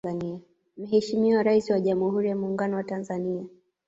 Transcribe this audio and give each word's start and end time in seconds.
Mheshimiwa 0.77 1.43
Rais 1.43 1.69
wa 1.69 1.79
Jamhuri 1.79 2.29
ya 2.29 2.35
muungano 2.35 2.75
wa 2.77 2.83
Taifa 2.83 3.19